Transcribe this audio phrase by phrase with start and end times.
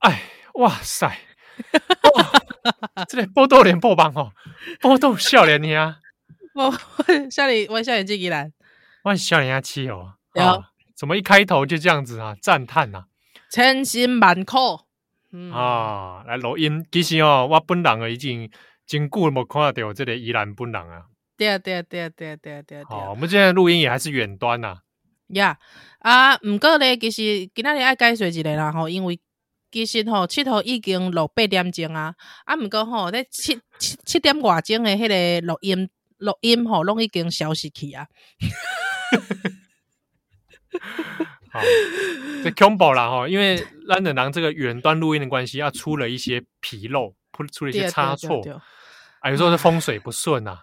[0.00, 0.22] 哎，
[0.54, 1.06] 哇塞！
[1.06, 2.32] 哇，
[3.08, 4.32] 这个报道连播网哦，
[4.80, 5.94] 报道少年兄。
[6.54, 6.70] 我
[7.30, 8.52] 少年，我少年纪依然，
[9.08, 10.14] 我少年兄七哦。
[10.34, 10.64] 有、哦，
[10.96, 12.36] 怎么一开头就这样子啊？
[12.40, 13.04] 赞叹呐！
[13.50, 14.56] 千辛万苦。
[15.32, 18.50] 嗯、啊，来录音，其实哦，我本人啊已经
[18.86, 21.04] 真久没看到这个宜兰本人啊。
[21.36, 22.84] 对啊，对啊，对啊，对啊，对啊，对啊。
[22.88, 24.78] 好，我们现在录音也还是远端呐、啊。
[25.28, 25.58] 呀、
[26.00, 29.20] yeah，啊，不过咧，其实今仔日爱解说一个啦吼，因为
[29.70, 32.14] 其实吼，七号已经录八点钟啊，
[32.46, 38.06] 啊，不过吼，在七七七点外钟的迄个录音录音吼，拢已经消失去啊。
[41.50, 41.60] 好，
[42.44, 48.42] 这恐怖啦哈，因为咱的人这个远端录音的关系，要出了一些纰漏，出出了一些差错，
[49.20, 50.60] 啊，有时候是风水不顺呐、啊。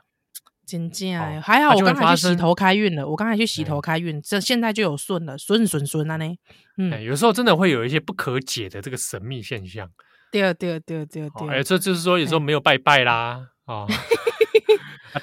[0.67, 6.25] 真正哎，还好我刚才去洗头开运了，我刚才去洗头开运，这现在就有顺了，顺顺顺了呢。
[6.77, 9.87] 嗯，有时候真的会有一些不可解的这个神秘现象。
[10.31, 13.85] 对对对对对，哎，这就是说有时候没有拜拜啦， 啊，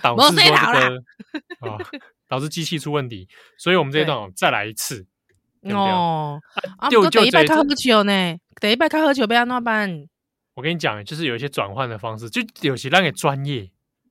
[0.00, 1.77] 导致说这个啊，
[2.33, 5.05] 导致机器出问题，所以我们这一段再来一次。
[5.64, 6.41] 哦，
[6.78, 10.08] 啊，就等一摆较好笑呢，等一摆较好笑，要安怎办？
[10.55, 13.70] 我跟你讲，就是有一些转换的方式，就有些让给专业。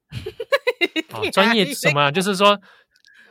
[1.09, 2.11] 啊，专业什么啊？
[2.11, 2.61] 就是说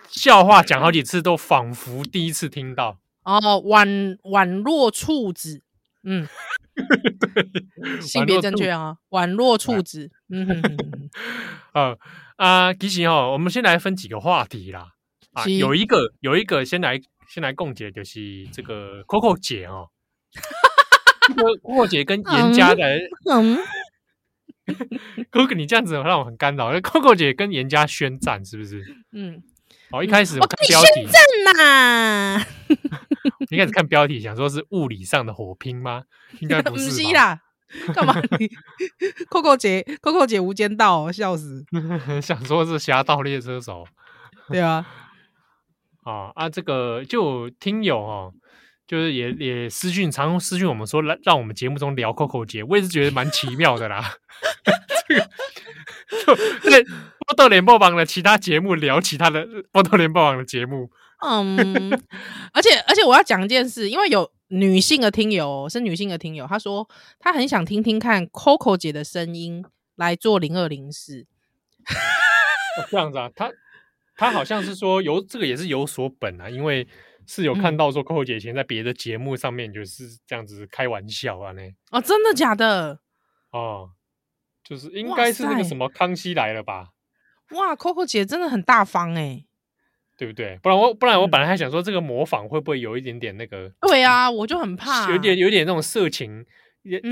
[0.09, 2.99] 笑话讲好几次，都仿佛第一次听到。
[3.23, 5.63] 哦，宛宛若处子，
[6.03, 6.27] 嗯，
[6.70, 6.70] 对，
[8.01, 11.11] 性别正确啊，宛若处子，嗯哼哼哼，
[11.75, 11.99] 呃
[12.37, 14.93] 啊，其实哦，我们先来分几个话题啦。
[15.33, 17.01] 啊，有一个有一个先来。
[17.33, 19.87] 先来共解，就是这个 Coco 姐哦
[21.63, 22.83] ，Coco 姐跟严家的，
[23.31, 23.57] 嗯，
[25.31, 26.75] Coco 你这样子让我很干扰。
[26.81, 28.83] Coco 姐跟严家宣战是不是？
[29.13, 29.41] 嗯，
[29.91, 31.09] 好，一开始我看标题，
[31.45, 32.41] 呐！
[33.51, 36.05] 一开始看标题，想说是物理上的火拼吗？
[36.39, 37.41] 应该不是 啦，
[37.93, 38.15] 干嘛
[39.31, 41.65] ？Coco 姐，Coco 姐无间道，笑死！
[42.23, 43.85] 想说是侠盗猎车手，
[44.49, 44.87] 对啊。
[46.03, 46.49] 啊啊！
[46.49, 48.33] 这个就听友哦，
[48.91, 54.17] 就是也也私讯，常用私讯我们说，来让我们节目中聊 Coco 姐，我也是觉得蛮奇妙的啦。
[55.07, 55.31] 这个
[56.65, 56.83] 就在
[57.25, 60.91] 报道联播网的其他节目聊其他的报道联播网的节目，
[61.25, 61.93] 嗯，
[62.53, 66.89] 而且而且我要讲一件事，因为有女性的听友是女性的听友，她说
[67.21, 69.65] 她很想听听看 Coco 姐的声音
[69.95, 71.29] 来做零二零四。
[72.91, 73.53] 这样子啊，她。
[74.17, 76.87] 她好像是说有这个也是有所本啊，因为
[77.33, 82.99] 是有看到说 Coco 姐以前在别的节目上面就是这样子开玩笑啊，呢哦，真的假的？
[83.53, 83.91] 哦，
[84.65, 86.89] 就是应该是那个什么康熙来了吧？
[87.53, 89.45] 哇，Coco 姐真的很大方哎，
[90.17, 90.59] 对不对？
[90.61, 93.73] 不然我不然我本来还想说这个模仿会不会有一点点那个？
[93.81, 96.45] 对啊，我就很怕，有点有点那种色情。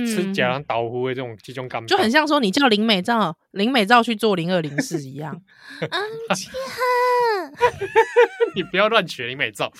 [0.06, 5.40] 吃假狼倒糊的这种这种感觉，就很像说你叫林美照，林美照去做零二零四一样。
[5.90, 6.00] 啊，
[8.54, 9.70] 你不要乱学林美照，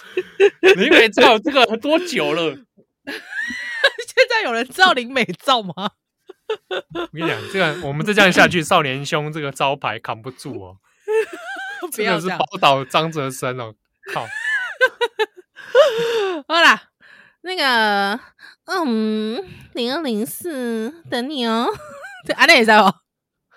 [0.77, 2.53] 林美照这个多久了？
[3.07, 5.73] 现在有人知道林美照吗？
[6.95, 10.77] 我跟你讲，这个我们再这样下去，少年兄这个招牌扛不住哦。
[11.93, 13.75] 真的是宝岛张哲森哦，
[14.13, 14.27] 靠！
[16.47, 16.88] 好啦，
[17.49, 18.21] 那个。
[18.71, 19.43] 嗯，
[19.73, 21.67] 零二零四等你哦。
[22.27, 22.95] 对，阿内也在哦。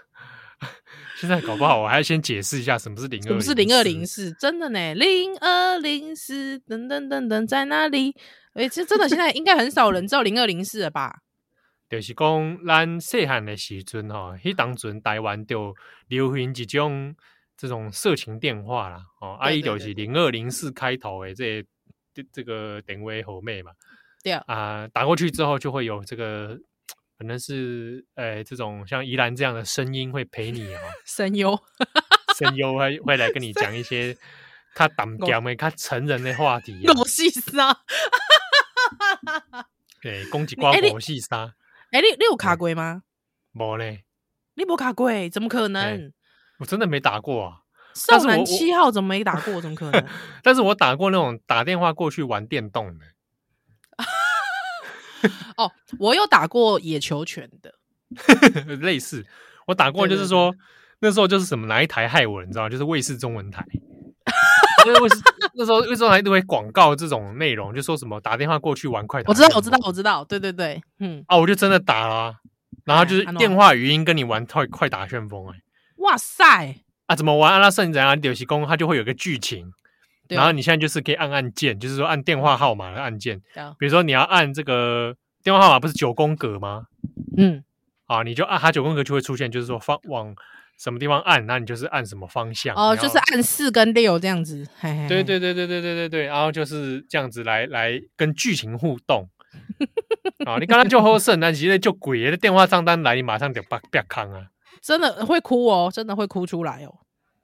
[1.19, 3.28] 现在搞不好，我还要先解释一下什么是零二。
[3.28, 4.31] 什么是零二零四？
[4.40, 8.16] 真的呢，零二零四，等等等等，在哪里？
[8.53, 11.13] 哎、欸，这真的现在应该很少人知道零二零四了吧？
[11.90, 15.75] 就是讲咱细汉的时阵吼，迄当阵台湾就
[16.08, 17.13] 流行一种
[17.58, 19.03] 这种色情电话啦。
[19.20, 21.66] 哦，啊伊就是零二零四开头的这
[22.13, 23.72] 这这个电话号码嘛。
[24.23, 26.58] 对啊，呃，打过去之后就会有这个，
[27.17, 31.59] 可能是呃这种像宜兰这样的声音会陪你哦， 声优，
[32.37, 34.16] 声优会会来跟你讲一些
[34.75, 36.85] 他胆讲的、他成人的话题。
[36.85, 37.75] 狗戏沙，
[40.02, 41.55] 对，攻击瓜狗戏沙。
[41.91, 43.03] 哎，你你有卡过吗？
[43.52, 44.05] 没嘞，
[44.53, 45.11] 你没卡过？
[45.29, 46.13] 怎么可能？
[46.59, 47.60] 我真的没打过啊。
[47.93, 49.61] 少男七号怎么没打过？
[49.61, 50.05] 怎么可能？
[50.43, 53.05] 但是我打过那种打电话过去玩电动的。
[55.58, 57.73] 哦，我有打过野球拳的，
[58.82, 59.26] 类似
[59.67, 60.53] 我打过，就是说
[60.99, 62.70] 那时候就是什么哪一台害我，你知道吗？
[62.70, 63.64] 就是卫视中文台，
[64.85, 64.99] 因为
[65.53, 69.29] 那时候为什么还都会广告这种内容，就说什么打电话过去玩快打。
[69.29, 72.35] 我知道，我知道，我知道，对对对，嗯啊，我就真的打了、啊，
[72.85, 75.61] 然后就是电话语音跟你玩快快打旋风、欸，哎，
[75.97, 76.78] 哇塞，
[77.11, 77.52] 啊，怎么玩？
[77.52, 79.72] 阿拉圣人啊，游戏公它就会有个剧情，
[80.29, 83.41] 然后你现在就是可以按按键，就是说按电话号码的按键，
[83.78, 86.85] 比如说你要按这个电话号码不是九宫格吗？
[87.37, 87.63] 嗯，
[88.05, 90.34] 啊，你就按它九宫格就会出现，就是说方往。
[90.78, 94.67] 什么地方按，那你就是按什么方向哦，就是按四跟六这样子。
[94.79, 99.29] 嘿嘿嘿对对对对对对对对，然后就是这样子来来跟剧情互动。
[100.43, 104.47] 啊，你刚刚就喝圣诞节就鬼的电话账单来，你马上就啪啪康啊！
[104.81, 106.97] 真的会哭哦，真的会哭出来哦。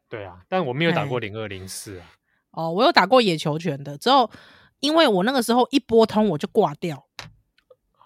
[0.09, 2.05] 对啊，但我没有打过零二零四啊。
[2.51, 4.29] 哦，我有打过野球拳的，之后
[4.79, 7.05] 因为我那个时候一拨通我就挂掉。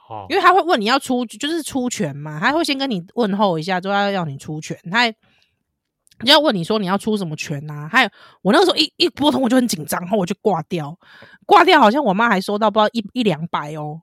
[0.09, 7.89] 哦，因为他会问你要出，就是出拳嘛，他会先跟你问候一下，就要要你出拳，他就要问你说你要出什么拳呐、啊？
[7.89, 8.09] 还有
[8.41, 10.97] 我那个时候一一拨通我就很紧张，然后我就挂掉，
[11.45, 14.01] 挂掉好像我妈还收到不知道一一两百哦，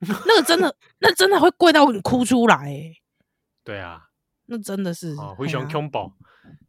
[0.00, 2.96] 那个真的那真的会贵到你哭出来诶。
[3.62, 4.06] 对啊，
[4.52, 6.12] 那真的是啊，灰熊 combo，、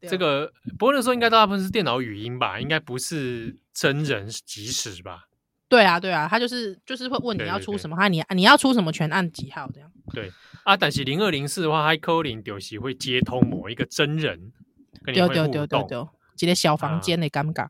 [0.02, 5.26] 这个不过那时候应该大部分是电脑语音吧，应该不是真人即时吧。
[5.68, 9.92] 对啊，对啊，他就是就是会问你要出什么，他你你要出什么全按几号这样。
[10.14, 10.32] 对
[10.64, 14.52] 啊，但是零二零四的话，他可能就是会接通某一个真人
[15.04, 16.10] 跟你会互动，丢丢丢丢，
[16.40, 17.70] 一个小房间的尴尬，嗯，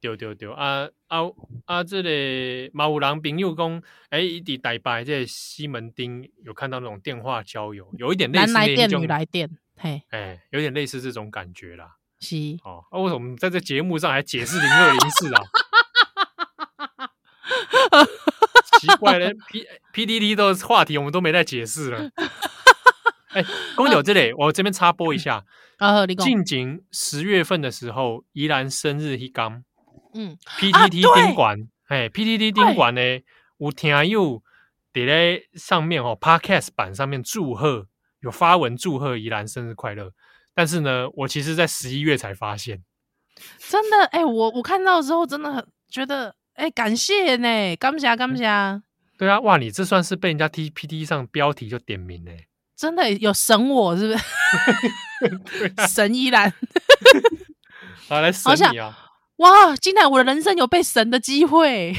[0.00, 1.18] 丢丢丢啊啊
[1.66, 1.84] 啊！
[1.84, 11.96] 这里马五郎朋友讲，哎，一滴台北在西门町有看到那种电话交友，有一点类似男来电女来电，嘿，哎，有点类似这种感觉啦。
[12.20, 15.42] 是哦，啊，为什么我们在这节目上还解释零二零四啊？
[18.80, 22.10] 奇怪嘞，P P D D 的话题我们都没在解释了。
[23.28, 25.44] 哎、欸，公牛这里，我这边插播一下。
[25.76, 26.26] 啊，你讲。
[26.26, 29.62] 近景十月份的时候，宜兰生日一刚，
[30.14, 33.00] 嗯，P T T 宾馆，哎，P T T 宾馆呢，
[33.58, 34.42] 有听友
[34.94, 37.86] 在上面哦，Podcast 版上面祝贺，
[38.20, 40.12] 有发文祝贺宜兰生日快乐。
[40.54, 42.82] 但是呢，我其实在十一月才发现，
[43.68, 46.34] 真的，哎、欸，我我看到之后真的很觉得。
[46.54, 48.44] 哎、欸，感谢呢，感谢感谢。
[49.16, 52.32] 对啊，哇，你这算是被人家 T P T 上标题就点名呢，
[52.76, 54.24] 真的有神我是不是？
[55.80, 56.52] 啊、 神依然，
[58.08, 59.09] 好来神你啊！
[59.40, 61.94] 哇，今天我的人生有被神的机会。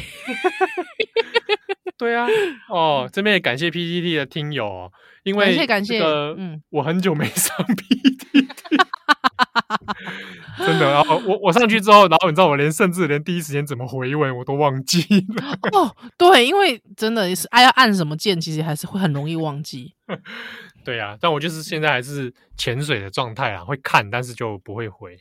[1.98, 2.28] 对啊，
[2.70, 4.92] 哦，这边也感谢 P T T 的听友，
[5.24, 8.48] 因为感谢感谢，嗯，我很久没上 P T T。
[10.58, 15.02] 真的，然后我我上去之后，然后你知道我连甚至连第一时间怎么回文我都忘记
[15.36, 15.58] 了。
[15.72, 19.96] 哦，对，因为真的是哎，要按什么键，其实还是会很容易忘记。
[20.86, 25.18] 对呀、啊，但我就是现在还是潜水的状态啊，会看，但是就不会回。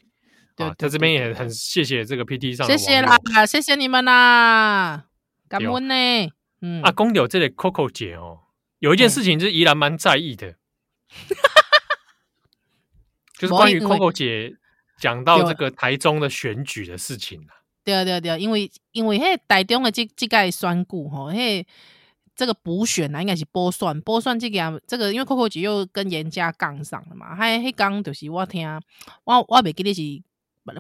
[0.56, 5.06] 对，在这边也很谢谢这个 PT 上的，谢谢啦，谢谢你们啦，
[5.48, 5.94] 感恩呢。
[6.62, 8.40] 嗯啊，公有这里 Coco 姐哦，
[8.80, 10.56] 有一件事情就是宜兰蛮在意的。
[13.38, 14.54] 就是关于 Coco 姐
[14.98, 21.64] 讲到这个台中的选举的事情啊，对对对，因为因为迄台中的这这个选举吼，迄
[22.36, 28.68] 这个补选啊，应该是补选，补选这个这个，因为 Coco 姐又跟严家杠上了嘛，还迄刚就是我听
[29.24, 30.02] 我我袂记得是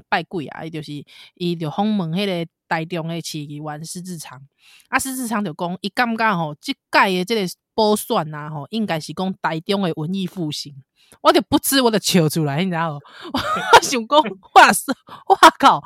[0.08, 0.92] 拜鬼啊，伊就是
[1.34, 4.40] 伊就访问迄个台中的市议员施志昌，
[4.88, 7.40] 啊施志昌就讲伊感觉吼，即届的即个
[7.74, 10.74] 补选啊吼，应该是讲台中的文艺复兴。
[11.22, 13.00] 我就不知我就笑出来，你知道吗？
[13.74, 14.22] 我想讲，
[14.54, 14.92] 哇塞，
[15.26, 15.82] 哇靠，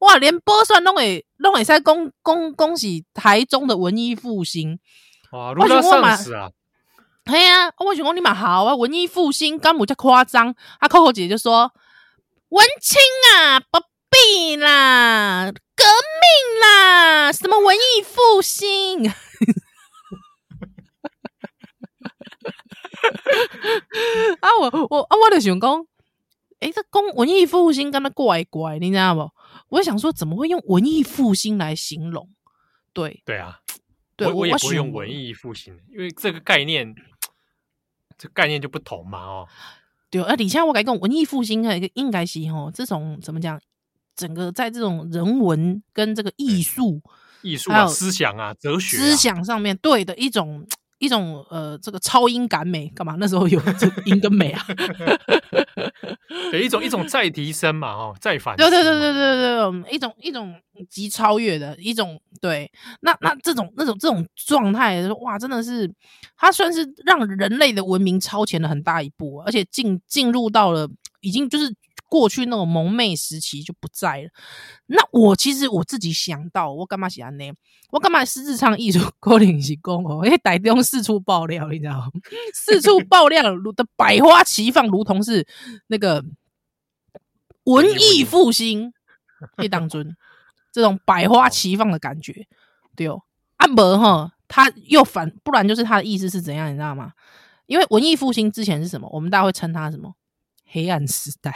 [0.00, 1.84] 哇，连波算拢会拢会使讲
[2.24, 4.76] 讲讲是台中的文艺复兴，
[5.30, 6.50] 哇，如果上市啊，
[7.26, 10.52] 嘿啊，我想讲你蛮好啊，文艺复兴干么这夸张？
[10.80, 11.72] 啊，Coco 姐就说
[12.48, 12.98] 文青
[13.34, 19.08] 啊，不必啦，革命啦，什么文艺复兴？
[24.40, 25.86] 啊我我啊我就想讲，
[26.60, 29.30] 诶，这公文艺复兴跟他怪怪，你知道不？
[29.68, 32.30] 我想说，怎么会用文艺复兴来形容？
[32.92, 33.60] 对对啊，
[34.16, 36.94] 对我，我也不会用文艺复兴，因为这个概念，
[38.16, 39.48] 这个概念就不同嘛哦。
[40.24, 41.62] 对，而且我感觉文艺复兴
[41.94, 43.60] 应该是吼，这种怎么讲？
[44.14, 47.02] 整个在这种人文跟这个艺术、
[47.42, 50.66] 艺术啊、思想啊、哲学、啊、思想上面对的一种。
[50.98, 53.16] 一种呃，这个超音感美干嘛？
[53.18, 54.64] 那时候有这英跟美啊，
[56.50, 60.54] 对，一种一种再提升嘛，哦，再反对对对对对对，一种一种
[60.88, 65.90] 极超越的一种对，那那这种那种这种状态，哇，真的是
[66.36, 70.88] 它算是让人类的文明超前了很大一步，而且进进入到了
[71.20, 71.74] 已经就是
[72.08, 74.28] 过去那种蒙昧时期就不在了。
[74.86, 77.52] 那我其实我自己想到，我干嘛写呢？
[77.90, 80.24] 我干嘛私自唱艺术高领是功哦？
[80.24, 82.10] 因为台中四处爆料，你知道吗？
[82.54, 85.46] 四处爆料的百花齐放，如同是
[85.88, 86.24] 那个
[87.64, 88.92] 文艺复兴，
[89.56, 90.16] 可以当尊
[90.72, 92.46] 这种百花齐放的感觉，
[92.94, 93.22] 对哦。
[93.56, 97.12] 阿伯哈，他又反，不然就是他的意思是怎样，你知道吗？
[97.66, 99.08] 因为文艺复兴之前是什么？
[99.10, 100.14] 我们大家会称他什么？
[100.66, 101.54] 黑暗时代。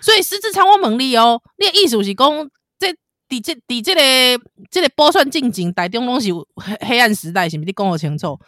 [0.00, 2.92] 所以施智昌我问你哦，你的意思是讲，这
[3.28, 7.66] 底这底这个这个波算进境台中东西黑黑暗时代，是不是？
[7.66, 8.38] 你讲我清楚，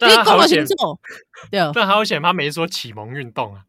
[0.00, 0.74] 你讲我清楚，
[1.50, 1.60] 对。
[1.72, 3.62] 但好险，他没说启蒙运动啊。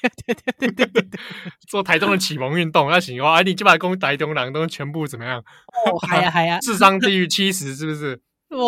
[0.00, 1.20] 对对对对对对，
[1.66, 3.42] 做台中的启蒙运动，那行哇！
[3.42, 5.38] 你就把攻台中人都全部怎么样？
[5.40, 8.20] 哦，嗨呀嗨呀， 智商低于七十，是不是？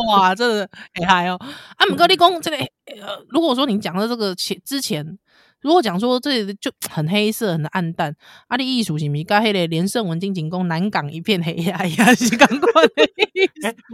[0.08, 1.38] 哇，这个很嗨哦！
[1.76, 2.56] 啊，姆哥立功这个
[3.00, 5.18] 呃，如果说你讲的这个前之前，
[5.60, 8.14] 如果讲说这里就 很黑色、很暗淡，
[8.48, 9.22] 啊，你艺术是咪？
[9.22, 12.90] 该黑的连胜文进景宫南港一片黑压压 是刚过的？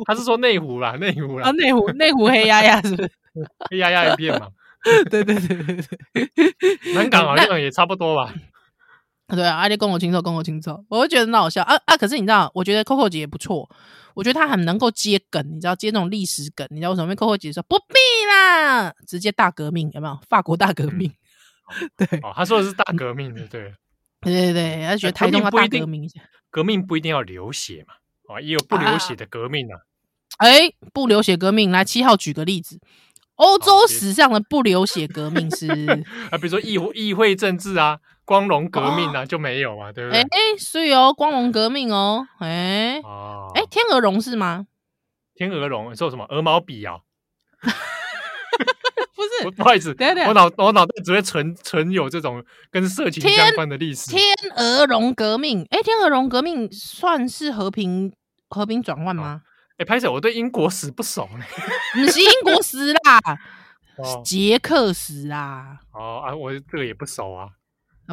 [0.06, 3.10] 他是说内湖啦，内湖啦，啊，内湖内湖黑压压是不是？
[3.70, 4.48] 黑压压一片嘛。
[5.10, 5.82] 对对对对
[6.14, 8.32] 对， 南港好像也差不多吧。
[9.28, 11.96] 对啊，阿弟跟我清楚，跟我清楚，我会觉得很好笑啊啊！
[11.96, 13.68] 可是你知道，我觉得 Coco 姐也不错，
[14.14, 17.06] 我觉得她很能够接梗，你知道接那种历史梗，你知道为什么？
[17.06, 17.94] 因为 Coco 姐说不必
[18.30, 20.18] 啦，直接大革命有没有？
[20.28, 21.12] 法国大革命，
[21.96, 23.74] 对哦，她说的是大革命的，对
[24.22, 26.08] 对对对，他觉得台中要大革命，
[26.50, 27.94] 革命不一定要流血嘛，
[28.34, 29.80] 啊，也有不流血的革命啊。
[30.38, 32.78] 哎，不流血革命，来七号举个例子。
[33.36, 35.66] 欧洲史上的不流血革命是
[36.30, 40.20] 啊，比如说议议会政治啊，光荣革命啊、哦、就没有嘛，对不对？
[40.20, 44.66] 哎哎，所以哦，光荣革命哦，哎哦，哎，天鹅绒是吗？
[45.34, 46.26] 天鹅绒说什么？
[46.28, 46.98] 鹅毛笔啊？
[49.14, 54.10] 不是， 不好意思，我脑我脑袋只会存存有这种跟色情相关的历史。
[54.10, 54.22] 天
[54.56, 58.12] 鹅绒革命，哎，天鹅绒革命算是和平
[58.50, 59.40] 和平转换吗？
[59.42, 59.46] 哦
[59.78, 61.44] 哎，拍摄我对英国史不熟呢，
[61.94, 63.20] 不是英国史啦，
[64.24, 65.78] 捷克史啊。
[65.92, 67.48] 哦啊，我这个也不熟啊。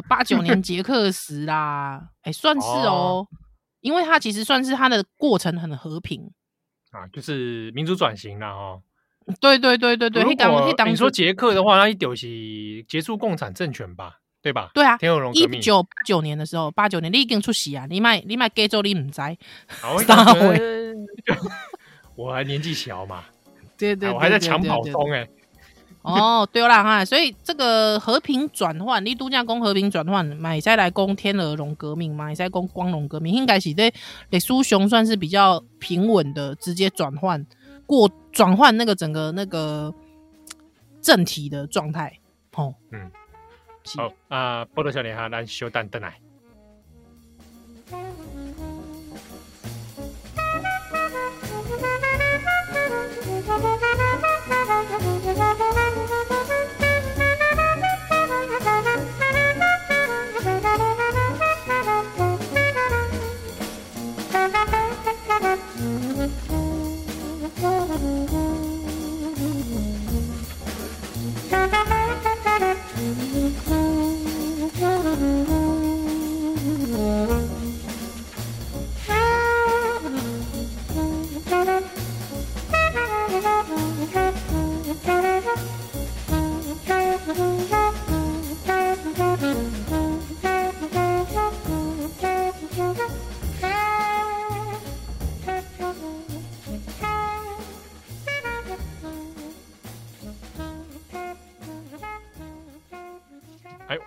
[0.02, 3.26] 八九年 捷克时啦，哎，算是哦，
[3.80, 6.30] 因为它其实算是它的过程很和平
[6.90, 8.82] 啊，就是民主转型了哦。
[9.40, 12.26] 对对对对对，如果你说捷克的话，那一丢是
[12.86, 14.18] 结束共产政权吧？
[14.42, 14.70] 对吧？
[14.74, 15.58] 对啊，天鹅绒革命。
[15.58, 19.22] 一九八九年的时候，八九年你已经出席啊，你买你买给州你唔知。
[20.06, 20.94] 三回，
[22.14, 23.24] 我还年纪小嘛，
[23.78, 25.26] 对对，我还在抢跑中哎。
[26.12, 33.92] 哦，对啦哈，所以这个和平转换，你度假宫和平转换，买再来攻天鹅绒革命，买再攻光荣革命，应该是对
[34.28, 37.46] 李苏雄算是比较平稳的，直接转换
[37.86, 39.94] 过转换那个整个那个
[41.00, 42.18] 政体的状态。
[42.54, 43.10] 哦，嗯。
[43.96, 46.14] 好啊，波多小年哈，咱稍等等来。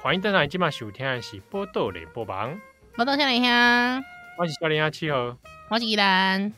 [0.07, 2.55] 欢迎登来，今晚收听的是《波豆联播榜》。
[2.95, 4.01] 波多小林香，
[4.37, 5.37] 我是小林香七号，
[5.69, 6.53] 我是依兰。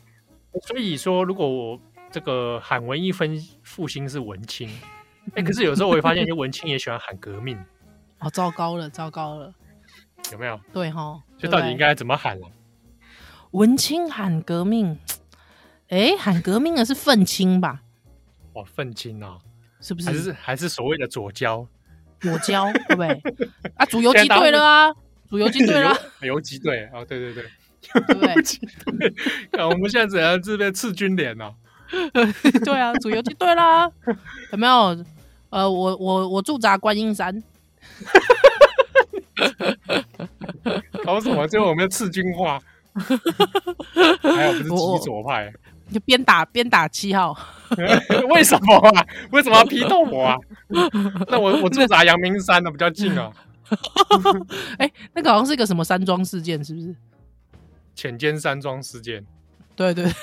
[0.68, 1.80] 所以说，如果我
[2.12, 4.70] 这个喊文艺分复兴是文青，
[5.34, 7.58] 哎，可是有时候我会发现，一些文青也喜欢喊革命。
[8.20, 9.52] 哦，糟糕了，糟糕了，
[10.32, 10.60] 有没有？
[10.72, 12.48] 对哈，就到底应该怎么喊了？
[13.50, 15.00] 文青喊革命，
[15.88, 17.82] 哎，喊革命的是愤青吧？
[18.54, 19.40] 哦，愤青啊，
[19.82, 20.08] 是不是？
[20.08, 21.68] 还是还是所谓的左胶？
[22.22, 23.08] 左胶 对不对？
[23.76, 24.92] 啊，主游击队了啊，
[25.30, 27.44] 主游击队了，游击队啊，对对对，
[28.36, 29.14] 游击队。
[29.60, 31.52] 啊我们现在怎样这边赤军连呢？
[32.64, 33.90] 对啊，主游击队啦，
[34.52, 35.06] 有没有？
[35.50, 37.42] 呃，我我我驻扎观音山。
[41.04, 41.48] 搞什么？
[41.48, 42.60] 最后我们要赤军化？
[44.22, 45.52] 还有不是极左派？
[45.92, 47.38] 就边打边打七号？
[48.30, 49.06] 为什么啊？
[49.32, 50.38] 为什么要批斗我啊？
[51.28, 53.32] 那我我住在阳明山的比较近啊。
[54.78, 56.96] 哎、欸，那个好像是一个什么山庄事件，是不是？
[57.96, 59.26] 浅间山庄事件。
[59.76, 60.06] 对对。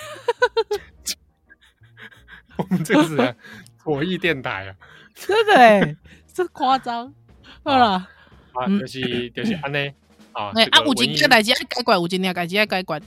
[2.56, 3.36] 我们这个是
[3.84, 4.74] 左翼电台啊，
[5.14, 5.96] 真的哎，
[6.32, 7.12] 这夸张。
[7.62, 8.08] 好了，
[8.52, 9.94] 啊，就是就是安内
[10.32, 10.50] 啊。
[10.54, 13.00] 哎啊，有一件代志要改管，有一件代志要改管。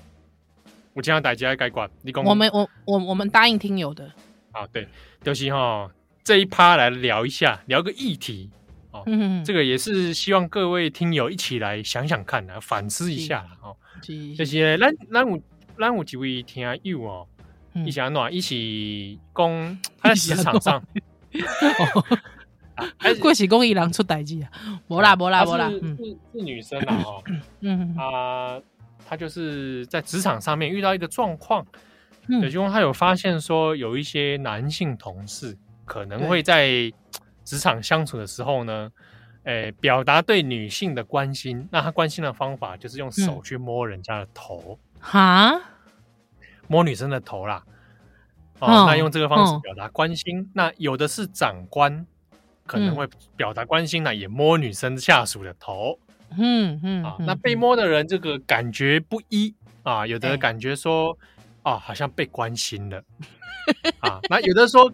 [0.99, 2.21] 有件代志要改管，你讲。
[2.21, 4.11] 我们我我我们答应听友的。
[4.51, 4.85] 啊，对，
[5.23, 5.89] 就是哈
[6.25, 8.49] 这一趴来聊一下，聊个议题。
[8.91, 13.75] 哦，嗯，这个也是希望各位听友一起来想想看啊，反思一下哦。
[14.37, 15.41] 就是咱咱有
[15.77, 17.25] 咱有几位听友哦。
[17.85, 20.83] 一起暖，一起攻， 他在市场上，
[23.21, 24.49] 过喜公一郎出代志啊！
[24.87, 25.79] 不啦不啦不啦，是
[26.33, 26.95] 是女生啦！
[27.05, 27.23] 哦，
[27.61, 28.59] 嗯啊，
[29.09, 31.65] 她就是在职场上面遇到一个状况，
[32.27, 36.69] 也就是他有发现说，有一些男性同事可能会在
[37.43, 38.91] 职场相处的时候呢，
[39.45, 41.67] 诶，表达对女性的关心。
[41.71, 45.59] 那他关心的方法就是用手去摸人家的头，哈。
[46.67, 47.63] 摸女生的头啦，
[48.59, 50.41] 哦，哦，那用这个方式表达关心。
[50.41, 52.05] 哦、那有的是长官
[52.67, 55.97] 可能会表达关心呢，嗯、也摸女生下属的头。
[56.37, 61.17] 嗯嗯，啊，那被摸的人这个感觉不一啊，有的感觉说，
[61.63, 63.03] 欸、啊，好像被关心了
[64.01, 64.91] 啊，那有的说，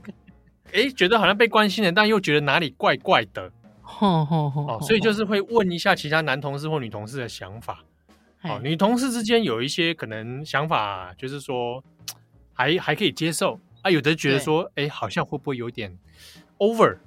[0.68, 3.51] 哎、欸，觉得好像被关心了，但又觉得哪里怪怪的。
[4.00, 7.84] 哦，所以就是会问一下其他男同事或女同事的想法。
[8.42, 11.82] 哦，女同事之间有一些可能想法，就是说
[12.51, 15.98] 还还可以接受啊，有的觉得说，哎，好像会不会有点
[16.58, 16.98] over，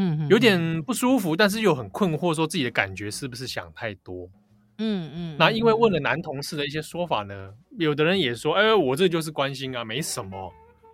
[0.00, 4.30] 嗯，有点不舒服，但是又很困惑，说自己的感觉是不是想太多，
[4.78, 5.36] 嗯嗯。
[5.36, 10.52] 那因为问了男同事的一些说法呢，有的人也说，哎，我这就是关心啊，没什么，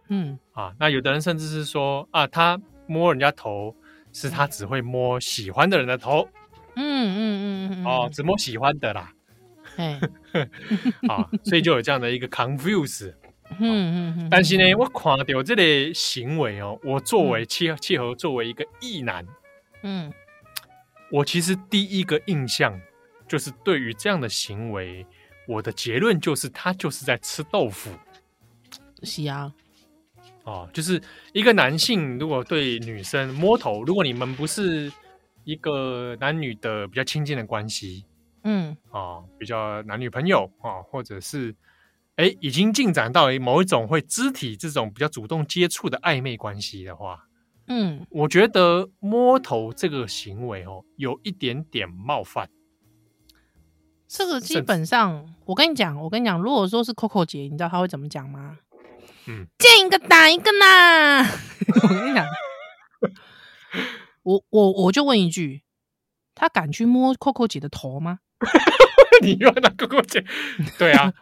[0.09, 0.75] 嗯啊。
[0.81, 3.77] 那有的人甚至是说，啊，他摸人家头，
[4.11, 6.27] 是他只会摸喜欢的人的头，
[6.75, 9.13] 嗯嗯嗯嗯，哦，只摸喜欢的啦。
[9.77, 10.01] 哎，
[11.11, 13.13] 啊，所以就有这样的一个 confuse，
[13.51, 19.27] 嗯嗯嗯，但是呢，我看到这类行为哦，我作为契契合作为一个异男，
[19.83, 20.13] 嗯，
[21.11, 22.81] 我其实第一个印象
[23.29, 25.07] 就是对于这样的行为，
[25.47, 27.91] 我的结论就是他就是在吃豆腐，
[29.03, 29.53] 是啊，
[30.45, 31.01] 哦，就是
[31.33, 34.91] 一个男性如果对女生摸头，如果你们不是
[35.45, 38.05] 一个男女的比较亲近的关系。
[38.47, 41.55] 嗯，哦，比较男女朋友啊，或者是
[42.17, 47.27] 哎，已经进展到某一种会肢体这种比较主动接触的暧昧关系的话，
[47.67, 52.49] 嗯，我觉得摸头这个行为哦，有一点点冒犯。
[54.07, 58.59] 这个基本上，我跟你讲，我跟你讲，如果说是 Coco 姐，你知道她会怎么讲吗？
[59.27, 61.23] 嗯，见一个打一个呐。
[61.83, 62.27] 我跟你讲，
[64.23, 65.63] 我我我就问一句，
[66.35, 68.21] 他敢去摸 Coco 姐的头吗？
[69.23, 70.25] 你又拿 Coco 姐？
[70.79, 71.13] 对啊，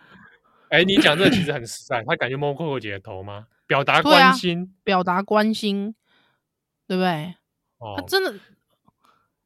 [0.73, 2.03] 哎、欸，你讲这个其实很实在。
[2.07, 3.45] 他敢去摸 Coco 姐的头吗？
[3.67, 5.95] 表达关心，啊、表达关心，
[6.89, 7.35] 对不对？
[7.77, 8.35] 哦，他真的，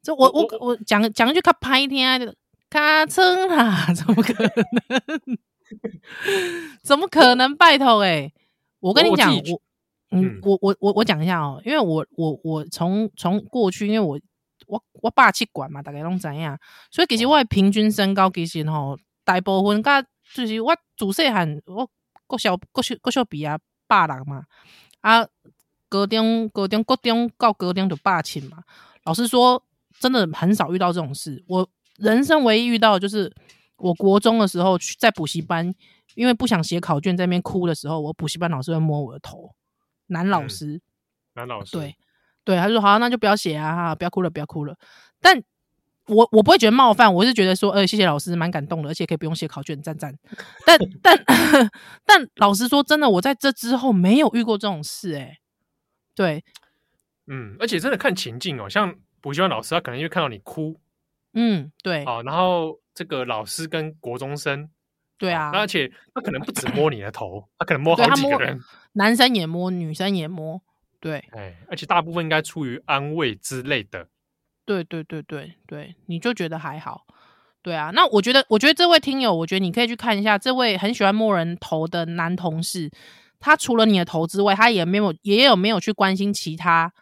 [0.00, 2.32] 这我我我讲讲一句他拍天的
[2.70, 5.38] 卡称啊， 怎么可能？
[6.84, 7.56] 怎么可能？
[7.56, 8.34] 拜托哎、欸，
[8.78, 9.60] 我跟你讲，我
[10.12, 14.16] 嗯，我我我我讲一下哦，因为我我我从从过去，因为我。
[14.68, 16.58] 我我爸气管嘛，大概拢知影，
[16.90, 20.04] 所以其实我的平均身高其实吼，大部分甲
[20.36, 21.88] 就是我自细汉我
[22.26, 24.44] 国小国小国小比啊百六嘛，
[25.00, 25.26] 啊
[25.88, 28.64] 高中高中高中到高中就霸寝嘛。
[29.04, 29.62] 老实说，
[29.98, 31.42] 真的很少遇到这种事。
[31.46, 33.32] 我人生唯一遇到的就是
[33.76, 35.74] 我国中的时候去在补习班，
[36.14, 39.54] 因为不想写考卷在那边哭的时候，我补习班老师会摸我的头，
[40.06, 40.80] 男老师，嗯、
[41.34, 41.96] 男老师对。
[42.44, 44.76] 对，他就说好，那就不要写啊，哈，不要哭了，不要哭了。
[45.20, 45.42] 但
[46.08, 50.16] 我我不会觉得冒犯，我是觉得说，呃，谢谢老师，蛮感动的，而且可以不用写考卷，赞赞。
[50.64, 51.24] 但 但
[52.06, 55.38] 但老实说，真的，我在这之后没有遇过这种事，哎，
[56.14, 56.44] 对，
[57.26, 60.78] 嗯，而且真的看情境哦，像补习班老师，他可能因为看到你哭，
[61.34, 64.70] 嗯，对，啊，然后这个老师跟国中生，
[65.18, 68.60] 对啊，而且他可能不止摸你的头，他可能摸好几个人，
[68.92, 70.62] 男生也摸，女生也摸。
[70.98, 74.08] 对，哎，而且大部分应该出于安慰之类的。
[74.66, 77.06] 对对对对对，你就觉得还好。
[77.62, 82.90] 对啊，那我觉得，我觉得这位听友，我觉得你可以去看一下这位很喜欢摸人头的男同事，
[83.40, 86.92] 他除了你的头之外，他也没有也有没有去关心其他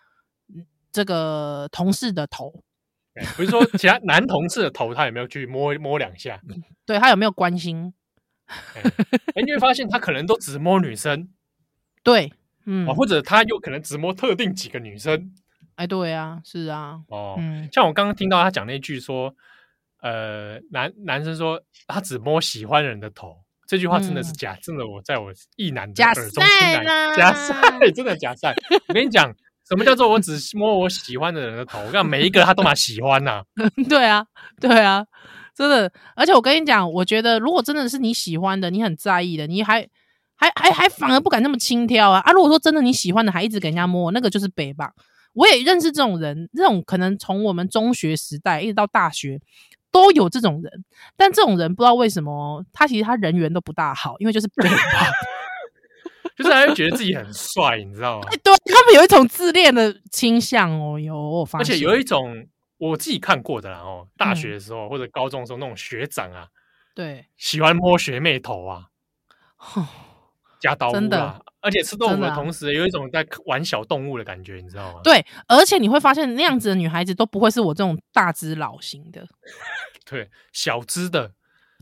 [0.93, 2.63] 这个同事的头。
[3.37, 6.41] 不是说其他男同事的头，他有没有去摸摸两下？
[6.87, 7.93] 对，他有没有关心？
[8.47, 11.29] 哎，你会发现他可能都只摸女生。
[12.03, 12.33] 对。
[12.67, 15.31] 嗯，或者他有可能只摸特定几个女生，
[15.77, 19.35] 哎，对啊，是啊，哦，嗯，像我刚刚听到他讲那句说，
[20.01, 24.53] 呃，男男生说他只摸喜欢人的头，这句话真的是假？
[24.55, 27.55] 嗯、真的，我在我意男的耳中听来，假赛，
[27.95, 28.55] 真的假赛。
[28.89, 29.35] 我跟你讲，
[29.69, 31.81] 什么叫做我只摸我喜欢的人的头？
[31.87, 33.69] 我看每一个他都蛮喜欢呐、 啊。
[33.89, 34.27] 对啊，
[34.61, 35.07] 对啊，
[35.55, 35.91] 真的。
[36.15, 39.89] 而且我跟你讲，我觉得如果真的是你喜欢的，你很在意的，你还
[40.37, 42.33] 还还还反而不敢那么轻佻啊啊！
[42.33, 44.93] 如果说真的你喜欢的，还一直给人家摸，那个就是北吧。
[45.35, 49.41] 我也认识这种人，这种可能从我们中学时代一直到大学
[49.91, 50.85] 都有这种人，
[51.17, 54.49] 但这种人不知道为什么，他其实他人缘都不大好，因为就是
[56.37, 58.29] 就是他会觉得自己很帅，你知道吗？
[58.43, 62.47] 对，他们有一种自恋的倾向哦，有我发现，而且有一种
[62.79, 66.49] 我自己看过的啦哦，大学的时候、嗯、或者高中的时候那种学长啊，
[66.95, 68.87] 对，喜欢摸学妹头啊，
[70.61, 71.45] 加刀真的。
[71.65, 75.01] 而且吃豆腐的同时，有一种在玩小动物的感觉，你知道吗？
[75.03, 79.27] 对，而且你会发现那样子的女孩子都不会是我这种大只老型的，
[80.05, 81.33] 对，小只的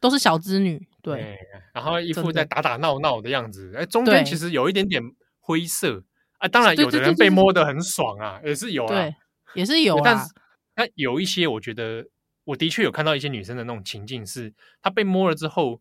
[0.01, 1.39] 都是小只女，对，对，
[1.75, 5.03] 然后一副在打打闹闹的样子，哎，中间其实有一点点
[5.41, 6.05] 灰色
[6.39, 6.47] 啊。
[6.47, 9.15] 当然，有的人被摸得很爽啊，也是有啊，对，
[9.55, 10.03] 也是有啊。
[10.05, 10.33] 但是，
[10.77, 12.07] 那有一些，我觉得
[12.45, 15.81] 我的确有看到一些女生的那种情境，是她被摸了之后。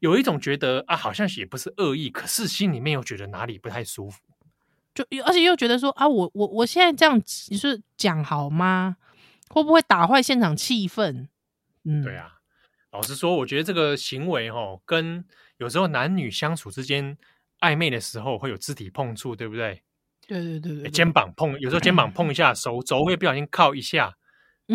[0.00, 4.20] 有一种觉得啊，好像也不是恶意，可是心里面又觉得哪里不太舒服，
[4.94, 8.96] 就而且又觉得说啊，我我我现在这样你是讲好吗？
[9.48, 11.28] 会不会打坏现场气氛？
[11.84, 12.32] 嗯，对啊。
[12.90, 15.24] 老实说，我觉得这个行为哦，跟
[15.58, 17.18] 有时候男女相处之间
[17.60, 19.82] 暧昧的时候会有肢体碰触，对不对？
[20.26, 24.14] 对对对对，肩膀碰，有时候肩膀碰一下，手肘会不小心靠一下。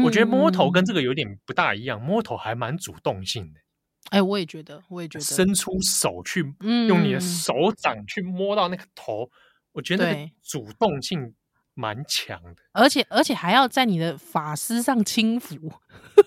[0.04, 3.60] 我觉得摸头跟这个有点不大一样，摸头还蛮主动性的。
[4.12, 6.42] 哎、欸，我也觉得，我也觉得，伸出手去，
[6.88, 9.32] 用你的手掌去摸到那个头，嗯、
[9.74, 11.36] 我觉得那个主动性
[11.76, 15.72] 蛮强的，而且而且还要在你的发丝上轻抚。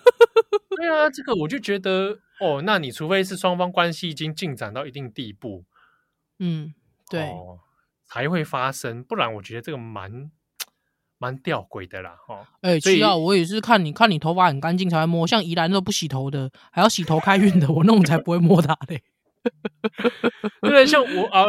[0.77, 5.65] 对啊，这个我就觉得，哦，那你除非是双方关系已经进展到一定地步，
[6.39, 6.73] 嗯，
[7.09, 7.59] 对，哦、
[8.05, 10.31] 才会发生，不然我觉得这个蛮。
[11.23, 12.45] 蛮吊诡的啦，哈！
[12.59, 19.01] 哎，是啊，我也是看你看你头发很干净才会摸，像宜兰都不洗头的，还要洗头开运的，我那种才不会摸他嘞。
[20.59, 21.45] 对，像我啊，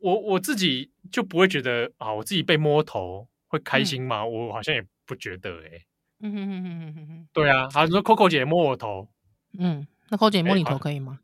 [0.00, 4.22] 我我自己就不会觉得啊，我自己被摸头会开心吗？
[4.22, 5.86] 嗯、我好像也不觉得哎、欸。
[6.24, 7.28] 嗯哼哼哼哼。
[7.32, 9.08] 对啊，好，你说 Coco 姐摸我头，
[9.56, 11.20] 嗯，那 Coco 姐摸你头可以吗？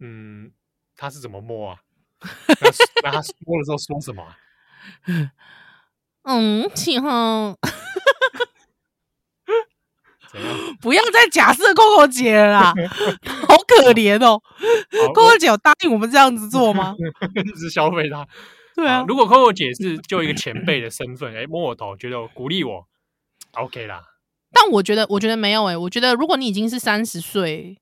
[0.00, 0.52] 嗯，
[0.94, 1.80] 她是怎么摸啊？
[2.60, 2.68] 那
[3.04, 4.36] 那她摸的时候说什么、啊？
[6.24, 7.56] 嗯，七号，
[10.80, 12.74] 不要再假设 Coco 姐了啦，
[13.46, 14.40] 好可怜哦。
[15.14, 16.96] Coco 姐有答应我们这样子做吗？
[17.34, 18.26] 一直消费她。
[18.74, 22.86] 对啊，如果 Coco 姐是就一个前辈的身份，哎、欸，摸我头，觉得鼓励我
[23.52, 24.02] ，OK 啦。
[24.52, 27.78] 但我觉得，我觉得没有哎、欸，我觉得如果你已经是三十岁。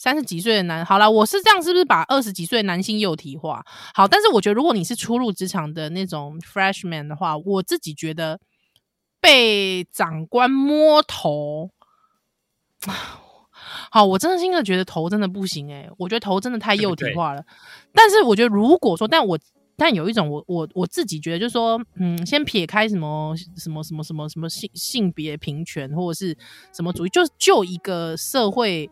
[0.00, 3.62] 三十几岁的男，好啦，我是这样，是不是把二十几岁的男性幼体化？
[3.92, 8.40] 好，但是我觉得，如果你是初入职场的那种 freshman 的话，我自己觉得
[9.20, 11.68] 被长官摸头，
[13.92, 17.42] 好，我真的心的觉得头真的不行诶、欸，我觉得头真的太幼体化了。
[17.42, 19.38] 对对，但是我觉得，如果说，但我
[19.76, 26.34] 但有一种我我我自己觉得，就是说，嗯，先撇开什么什么什么什么什么性性别平权或者是
[26.72, 28.88] 什么主义，就就一个社会。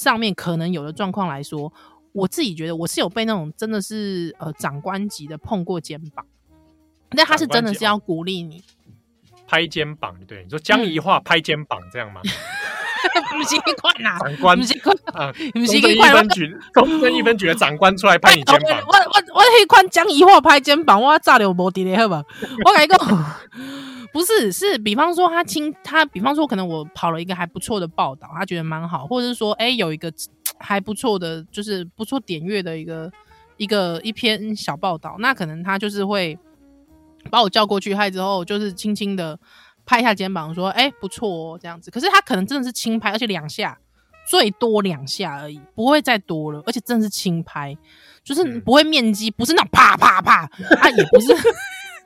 [0.00, 1.70] 上面可能有的状况来说，
[2.12, 6.24] 我自己觉得我是有被那种真的是呃长官级的碰过肩膀，
[7.10, 8.62] 但他是真的是要鼓励你
[9.46, 12.22] 拍肩膀，对，你说江宜樺拍肩膀这样吗？
[13.32, 14.72] 不是一款呐，长官不是
[15.12, 22.24] 啊， 不是一分局，中正一分局的长官出来拍你肩膀，我我我那款江宜樺拍肩膀，我炸了无敌的好吧？
[22.64, 22.96] 我改一个。
[24.12, 30.12] 不是，是比方说他亲他，比方说可能我跑了一个还不错的报道，他觉得蛮好，或者是说，哎、欸，有一个
[30.58, 33.10] 还不错的，就是不错点阅的一个
[33.56, 36.38] 一个一篇小报道，那可能他就是会
[37.30, 39.38] 把我叫过去，嗨之后就是轻轻的
[39.86, 41.90] 拍一下肩膀，说，哎、欸，不错哦，这样子。
[41.90, 43.78] 可是他可能真的是轻拍，而且两下，
[44.28, 47.76] 最多两下而已，不会再多了，而且真的是轻拍，
[48.24, 50.42] 就是不会面积，不是那种啪啪啪，
[50.80, 51.32] 啊，也不是。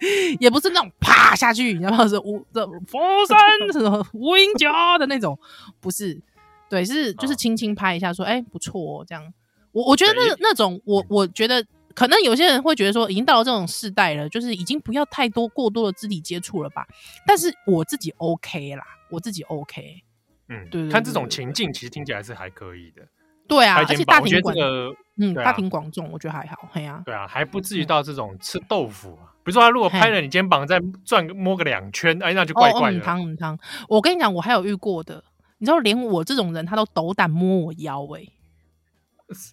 [0.41, 3.39] 也不是那种啪下去，然后是无这佛山
[3.73, 5.39] 什么无影脚的那种，
[5.81, 6.21] 不是，
[6.69, 9.33] 对，是就是轻轻拍一下，说，哎、欸，不错哦，这样。
[9.73, 16.87] 我我觉得那那种，我我觉得可能有些人会觉得说，已经到了这种世代了，就是已经不要太多过多的肢体接触了吧。
[17.27, 20.03] 但是我自己 OK 啦，我自己 OK。
[20.49, 23.03] 嗯，对，看这种情境，其实听起来是还可以的。
[23.49, 29.31] 对啊，而且大庭广，这个嗯，他挺广众，我觉得还好，嘿呀、对啊，还不至于到这种吃豆腐啊。
[29.45, 32.99] 比如说他如果拍了你肩膀，再转个摸个两圈，哎，那就怪怪的。
[32.99, 35.23] 哦，汤唔汤，我跟你讲，我还有遇过的，
[35.59, 38.25] 你知道，连我这种人他都斗胆摸我腰，哎，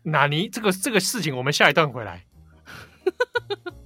[0.03, 2.23] 哪尼这个这个事情，我们下一段回来。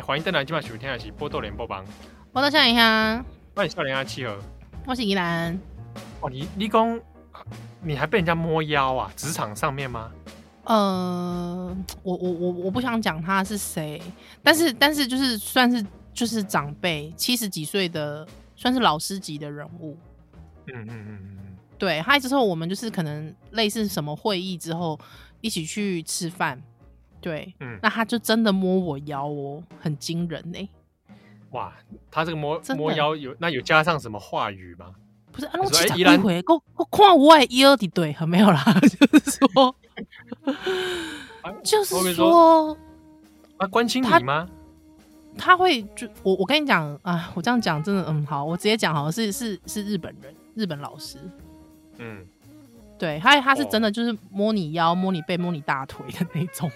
[0.00, 1.84] 哎，欢迎登来今晚收听的是《波多连播帮》，
[2.32, 3.22] 我到笑一下，
[3.54, 4.34] 欢迎笑脸阿七和，
[4.86, 5.60] 我是宜兰。
[6.22, 6.98] 哦，你你讲，
[7.82, 9.12] 你还被人家摸腰啊？
[9.14, 10.10] 职场上面吗？
[10.64, 14.00] 呃，我我我我不想讲他是谁，
[14.42, 15.84] 但是但是就是算是
[16.14, 19.98] 就是长辈，七十几岁的，算是老师级的人物。
[20.68, 24.98] 嗯嗯嗯嗯嗯，对，还之后我们就是可能类似什么会议之后
[25.42, 26.58] 一起去吃饭。
[27.20, 30.68] 对，嗯，那他就真的摸我腰哦，很惊人呢、欸。
[31.50, 31.72] 哇，
[32.10, 34.94] 他这个摸摸腰有那有加上什么话语吗？
[35.32, 39.76] 不是，啊，我记得一回，我我看我的腰的对，很没有啦， 就是说，
[41.62, 42.76] 就是说，
[43.58, 44.48] 他关心你吗？
[45.36, 51.18] 他，他会就我我跟你讲啊，我这样讲真的嗯好，我直接讲好像是是是日本人，日本老师，
[51.98, 52.24] 嗯，
[52.98, 56.70] 对，他他是真的就是摸你腰、摸你背、摸你大腿的那种。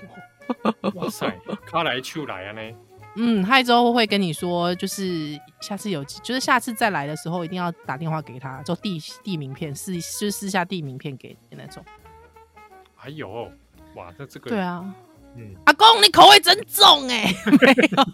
[0.94, 1.38] 哇塞，
[1.70, 2.76] 他来就来啊呢。
[3.16, 11.85] 嗯，他之后会跟你说，就是下次有，就是下次再来的时候，一定要打电话给他，就递递名片，私就是私下递名片给你那种。
[12.96, 13.50] 还有
[13.94, 14.85] 哇，那这个对啊，
[15.37, 18.04] 嗯，阿公你口味真重哎、欸， 没有，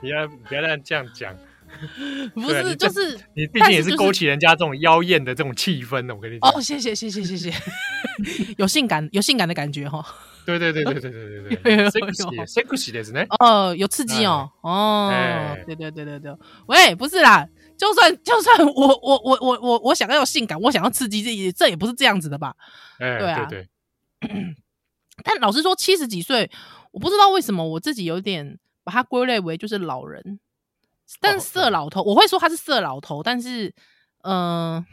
[0.00, 1.34] 不要不要这样讲。
[2.34, 6.14] 不是，就是你毕竟也是勾起人家这种妖艳的这种气氛的。
[6.14, 7.52] 我跟你讲，哦，谢谢谢谢谢谢，
[8.58, 10.04] 有性感有性感的感觉哈。
[10.44, 11.90] 对对对对对对对对， 有
[12.44, 13.24] sexy 的是呢。
[13.40, 15.12] 哦，有刺激哦，哦，
[15.66, 16.32] 对对对对对。
[16.66, 22.54] 喂，不是啦，就算就算我我我我我我想要性感，我想要刺激，这也这也不是这样子的吧？
[23.00, 23.68] 哎，对啊，对
[24.20, 24.30] 对。
[25.24, 26.48] 但老实说，七十几岁，
[26.92, 30.38] 我不知道为什么我自己有点把它归类为就是老人。
[31.20, 33.72] 但是色老头，oh, 我会说他是色老头，但是，
[34.22, 34.86] 嗯、呃，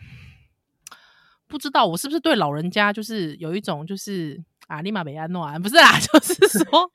[1.48, 6.92] 不知道我是不是对老人家就是有一种就是啊，立马被安诺啊不是啊， 就是说，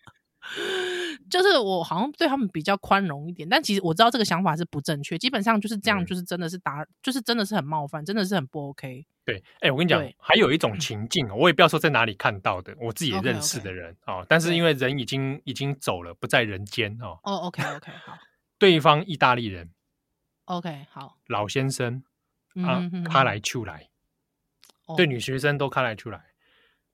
[1.29, 9.05] 就是我好像对他们比较宽容一点，但其实我知道这个想法是不正确，基本上就是这样，就是真的是打，嗯、就是真的是很冒犯，真的是很不 OK。
[9.25, 14.23] 对，哎、欸，我跟你讲，还有一种情境，我也不要说在哪里看到的，我自己也认识的人啊、okay, okay.
[14.23, 17.19] 哦，但是因为人已经已经走了，不在人间哦。
[17.25, 18.17] 哦、oh,，OK OK，好。
[18.59, 19.71] 对方意大利人
[20.47, 22.03] ，OK，好，老先生
[22.65, 23.89] 啊，卡来出来，
[24.97, 26.21] 对女学生都卡来出来，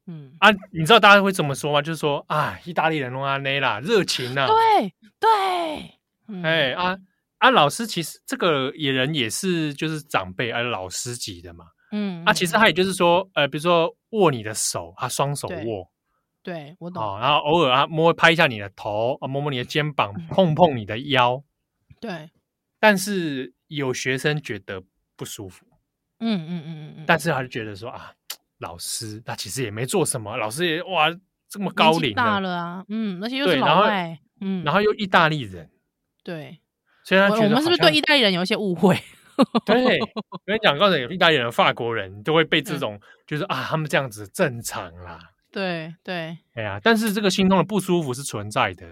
[0.06, 0.36] 嗯。
[0.40, 1.80] 啊，你知道大家会怎么说吗？
[1.80, 6.98] 就是说啊，意大利人弄啊内啦，热情啊，对对，哎啊
[7.38, 15.90] 啊，老师其实这个野人也是就是长辈啊，老师级的嘛，嗯啊，其实他也就是说，呃，比如说握你的手，他双手握。
[16.42, 21.42] 对我懂，然后偶尔啊摸拍一下你的头啊，摸摸你的肩膀， 碰碰你的腰。
[22.06, 22.30] 对，
[22.78, 24.82] 但是有学生觉得
[25.16, 25.64] 不舒服，
[26.20, 28.12] 嗯嗯嗯嗯，但是他就觉得说啊，
[28.58, 31.08] 老师他其实也没做什么，老师也哇
[31.48, 35.70] 这么高龄大了啊，嗯，而且又是老外，嗯，然后又意大利人，
[36.22, 36.58] 对，
[37.04, 38.98] 所以他觉得我们是不是对意大利人有一些误会？
[39.64, 39.98] 对，
[40.30, 45.18] 我跟你讲，刚才有意大利人、法国人都会被这种，就是啊，他们这样子正常啦。
[45.50, 48.86] 对对，哎呀，但是这个心中的不舒服是存在的。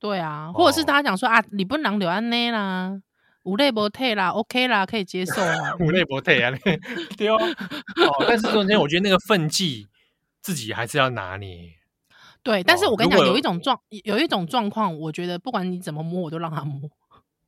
[0.00, 2.98] 对啊，或者是大家讲说啊，你不能留安内啦，
[3.44, 6.50] 无类不退啦，OK 啦，可以接受啊，无类不退啊，
[7.18, 7.36] 对哦。
[7.36, 9.88] 哦，但是中间我觉得那个分际
[10.40, 11.74] 自己还是要拿捏。
[12.42, 16.88] 对，但是我跟你讲，有一种状，有一种状况，我觉得不管你怎么摸，我都让他摸。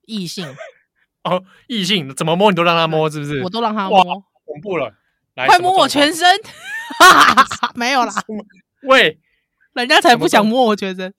[0.06, 0.46] 异性。
[1.24, 3.42] 哦，异性怎么摸你都让他摸，是不是？
[3.42, 4.02] 我都让他摸，
[4.44, 4.92] 恐怖了！
[5.36, 6.28] 来，快摸我全身！
[7.74, 8.12] 没有啦，
[8.82, 9.18] 喂，
[9.72, 11.14] 人家才不想摸我全身。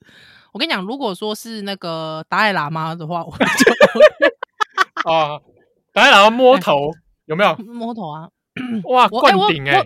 [0.54, 5.40] 我跟你讲，如果说是那个达赖喇嘛的话，我就啊，
[5.92, 6.92] 达赖喇嘛摸头
[7.24, 7.56] 有没有？
[7.66, 8.28] 摸头啊！
[8.88, 9.82] 哇，灌顶哎！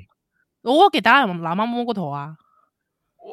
[0.61, 2.37] 我给达赖喇嘛摸过头啊！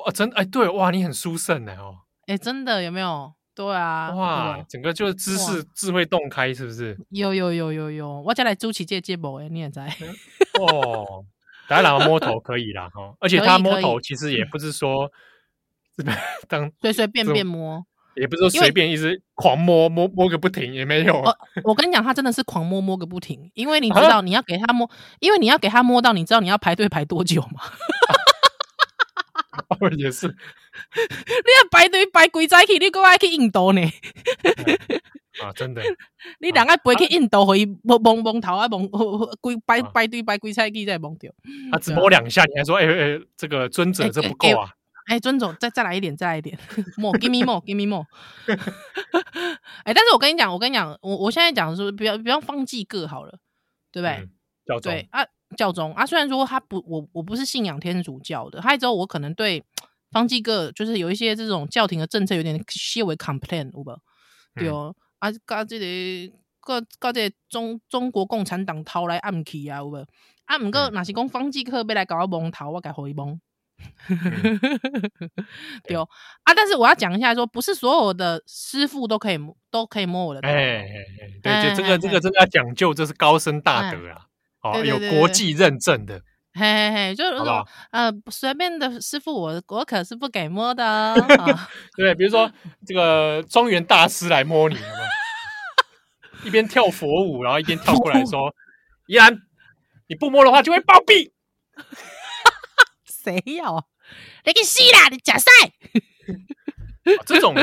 [0.05, 1.95] 哇，真哎，对哇，你很殊胜哎哦！
[2.27, 3.33] 哎，真的有没有？
[3.53, 6.97] 对啊，哇，整个就是知识智慧洞开，是不是？
[7.09, 9.85] 有有有有有，我再来主持这节目诶，你也在
[10.61, 11.25] 哦。
[11.67, 15.11] 达赖喇嘛摸头可以啦哈，而且他摸头其实也不是说是
[16.47, 21.23] 当随随便便摸，也不是说随便一直狂摸摸摸个不停也没有。
[21.63, 27.61] 我跟你讲，他真的是狂摸摸个不停，因为你知道你要给他摸，因为你要给他摸到，你知道你要排队排多久吗？
[29.69, 33.81] 哦，也是， 你要排队排鬼仔去，你过来去印度呢？
[35.41, 35.81] 啊，真的，
[36.39, 38.79] 你两个飞去印度可以摸摸摸头啊，摸
[39.41, 41.31] 归排排队排几早去再摸掉。
[41.71, 44.71] 他只摸两下，你还说，哎哎，这个尊者这不够啊？
[45.05, 46.57] 哎，尊总再再来一点，再来一点，
[46.97, 48.05] more，give me more，give me more。
[49.83, 53.39] 哎，但是我跟你讲，我跟你讲，我我现在讲的是，比方比方方济各好了，
[53.91, 54.79] 对不对？
[54.81, 55.25] 对啊。
[55.55, 59.63] 教宗啊，虽然说他不，我我不是信仰天主教的，还之后我可能对
[60.09, 63.99] 方济各就是有一些这种教廷的政策有点些微 complain，有无？
[64.55, 65.85] 对哦，啊，搞这个
[66.59, 70.05] 搞搞这个中中国共产党偷来暗器啊，有无？
[70.45, 73.39] 啊，毋过若是讲方济各要来搞我蒙头，我该互伊蒙。
[75.83, 76.07] 对哦，
[76.43, 79.39] 啊，但是我要讲一下说，说不是所有的师傅都可以
[79.71, 80.47] 都可以摸我的头。
[80.47, 80.85] 哎哎哎，
[81.41, 84.21] 对，就这个这个真的要讲究，这是高深大德啊。
[84.61, 86.19] 哦，有国际认证的，
[86.53, 91.13] 嘿嘿嘿，就是说，呃，随便的师傅，我我可是不给摸的，
[91.95, 92.51] 对，比如说
[92.83, 94.75] 这个庄园大师来摸你，
[96.43, 98.51] 一边跳佛舞，然后一边跳过来说
[99.05, 99.39] ：“依然，
[100.07, 101.29] 你不摸的话就会暴毙。”
[103.25, 103.87] 谁要？
[104.45, 105.09] 你给死啦！
[105.09, 105.51] 你假赛！
[107.25, 107.55] 这种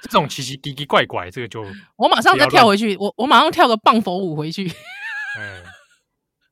[0.00, 1.62] 这种奇奇奇奇怪怪，这个就
[1.96, 4.66] 我马上再跳回去，我我马上跳个棒佛舞回去。
[5.38, 5.64] 嗯。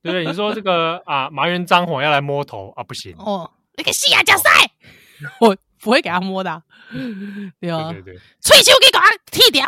[0.02, 4.50] 对，你说这个啊，麻原彰晃要来摸头啊，不行哦，那个西亚加赛，
[5.38, 6.64] 我不会给他摸的，啊，
[7.60, 9.64] 对啊，对对对，吹球给他剃掉，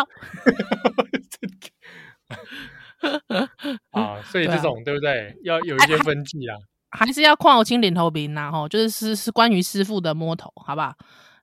[3.92, 5.36] 啊，所以这种对，啊，对不对？
[5.44, 6.58] 要有一些分际啊，
[6.94, 10.94] 还是要看我清脸头兵呐，吼，就是是是关于师傅的摸头，好不好？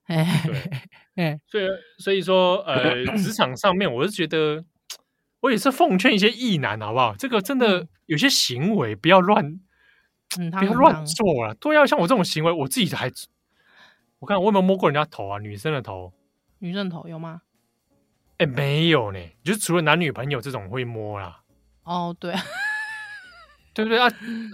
[0.06, 0.26] 哎，
[1.46, 1.66] 所以
[1.98, 4.64] 所以说，呃，职场上面，我是觉得。
[5.42, 7.16] 我也是奉劝一些异男，好不好？
[7.16, 9.58] 这个真的有些行为不要乱，
[10.38, 11.52] 嗯、不要乱做啊！
[11.58, 13.10] 都要像我这种行为，我自己还……
[14.20, 15.40] 我看我有没有摸过人家头啊？
[15.40, 16.12] 女生的头，
[16.60, 17.42] 女生头有吗？
[18.38, 19.18] 哎、欸，没有呢。
[19.42, 21.40] 就是除了男女朋友这种会摸啦。
[21.82, 22.32] 哦，对，
[23.74, 24.06] 对不对啊？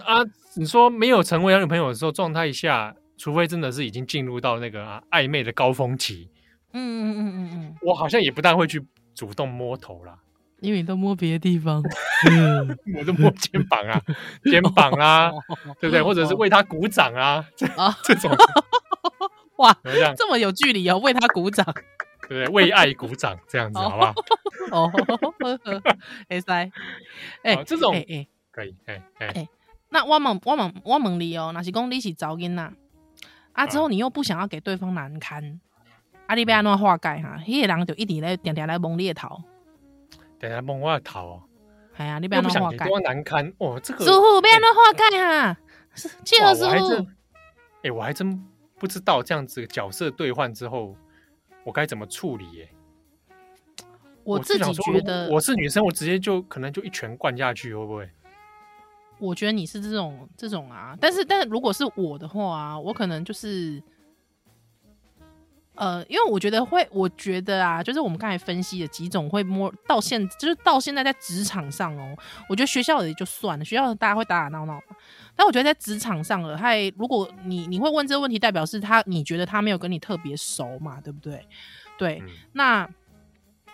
[0.04, 0.24] 啊，
[0.57, 6.28] 你说没有成为男女朋友的时候状态下，除非真的是已经进入到那个、啊、暧昧的高峰期，
[6.72, 10.18] 嗯嗯嗯嗯嗯，我好像也不大会去主动摸头啦。
[10.61, 11.81] 因为你都摸别的地方，
[12.98, 14.02] 我都摸肩膀啊，
[14.50, 15.31] 肩膀啊，
[15.81, 16.02] 对不对？
[16.02, 18.28] 或者是为他鼓掌啊，啊，这种
[19.59, 19.76] 哇，
[20.16, 21.64] 这么有距离哦，为他鼓掌，
[22.28, 22.46] 对不对？
[22.48, 24.14] 为爱鼓掌，这样子好不好？
[24.72, 24.90] 哦，
[26.28, 26.68] 哎塞，
[27.44, 28.26] 哎，这种哎
[28.59, 29.49] 可以，哎哎，
[29.88, 32.73] 那我问我问我问你哦，那是讲你是找囡呐，
[33.53, 35.61] 啊之后你又不想要给对方难堪，
[36.27, 37.40] 啊你要安怎化解哈？
[37.47, 39.40] 那个人就一直来点点来蒙你的头。
[40.40, 41.42] 等下蒙我的头哦，
[41.96, 43.79] 哎呀，你不要弄化解，多难堪哦！
[43.81, 45.56] 这个师傅不要弄化解哈，
[45.94, 47.06] 谢谢师傅。
[47.85, 48.44] 哎，我还真
[48.77, 50.96] 不知道这样子角色兑换之后，
[51.63, 52.69] 我该怎么处理耶？
[54.25, 58.11] 我自己觉得我是女生，我直接就可能就一拳灌下去，会不会？
[59.19, 63.83] 我觉得你是这种这种啊，但是但是如果是我的话啊，我可能就是
[65.75, 72.16] 呃，因为我觉得会，我觉得啊，就是我们刚才分析的几种会摸到现，就是到现在在职场上哦，
[72.48, 74.81] 我觉得学校也就算了，学校大家会打打闹闹，
[75.37, 81.46] 但我觉得在职场上了，还如果你你会问这个问题，代表是他你觉得他没有跟你特别熟嘛，对不对？
[81.96, 82.88] 对，嗯、那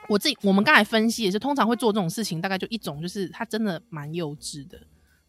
[0.09, 4.79] 我自己我们刚才分析也是，通常会做这种事情，大概就一种，就是他真的蛮幼稚的，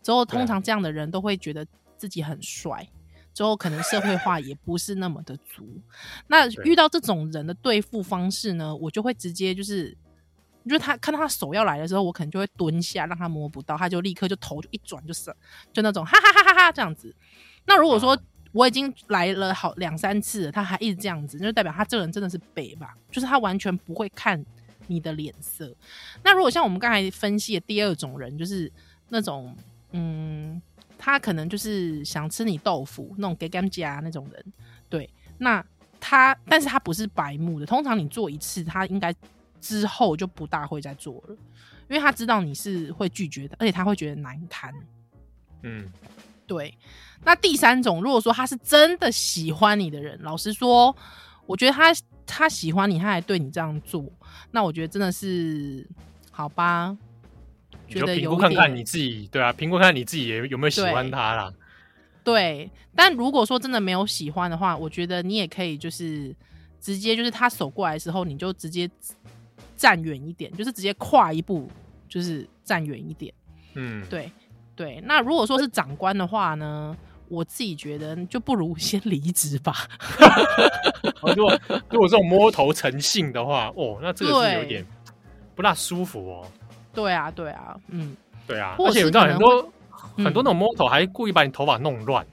[0.05, 1.65] 之后通常这样的人都会觉得
[1.97, 2.87] 自己很帅。
[3.33, 5.67] 之后可能社会化也不是那么的足，
[6.27, 9.89] 那遇到这种人的对付方式呢，我就会直接就是，
[10.63, 15.35] 就是他看到他手要来的时候，我可能就会蹲下，让他摸不到，他就立刻就头就一转就是，
[15.73, 17.13] 就那种哈哈哈哈哈这样子。
[17.65, 18.17] 那如果说
[18.53, 24.41] 我已经来了好两三次了，他还一直这样子，就代表他这个人真的是北吧，就是他完全不会看
[24.87, 25.75] 你的脸色。
[26.23, 28.71] 那如果像我们刚才分析的第二种人，就是
[29.09, 29.53] 那种
[29.95, 30.61] 嗯。
[30.97, 34.45] 他可能就是想吃你豆腐那种给干夹那种人，
[34.89, 35.07] 对。
[35.37, 35.63] 那
[35.99, 37.65] 他，但是他不是白目的。
[37.65, 39.13] 通常你做一次，他应该
[39.59, 41.35] 之后就不大会再做了，
[41.89, 44.73] 因为他知道你是会拒绝的，而且他会觉得难堪。
[45.63, 45.85] 嗯，
[46.47, 46.73] 对。
[47.23, 50.95] 那第三种，如果说他是真的喜欢你的人，老实说，
[51.45, 51.93] 我觉得他
[52.25, 54.09] 他喜欢你，他还对你这样做，
[54.49, 55.87] 那我觉得真的是
[56.31, 56.97] 好吧。
[57.87, 61.53] 就评估看看你自己，对啊，评估看看你自己也有没有喜欢他啦。
[62.23, 66.35] 对，但如果说真的没有喜欢的话，我觉得你也可以就是
[66.81, 68.89] 直接就是他走过来的时候，你就直接
[69.75, 71.69] 站远一点，就是直接跨一步，
[72.09, 73.31] 就是站远一点。
[73.75, 74.31] 嗯，对
[74.75, 74.99] 对。
[75.05, 79.87] 那如果说是长官的话呢，我自己觉得就不如先离职吧。
[81.35, 81.59] 如果
[81.89, 84.83] 如果这种摸头成性的话，哦，那这个是有点
[85.53, 86.47] 不大舒服哦。
[86.95, 88.15] 对啊，对啊，嗯，
[88.47, 89.69] 对啊，而且你知道很多、
[90.17, 92.25] 嗯、很多那种摸头还故意把你头发弄乱，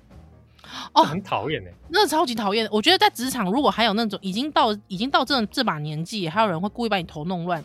[0.95, 2.69] 哦，很讨厌哎，那超级讨厌。
[2.71, 7.63] 我觉得在职场如果还有那种已经到已经到这这把年纪，还有人会故意把你头弄乱，